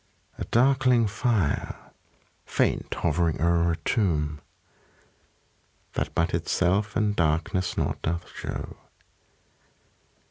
[0.39, 1.75] A darkling fire,
[2.43, 4.41] faint hovering o'er a tomb.
[5.93, 8.77] That but itself and darkness nought doth shew.